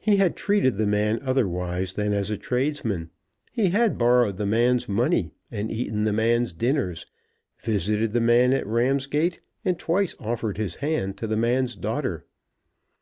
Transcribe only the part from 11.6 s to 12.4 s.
daughter.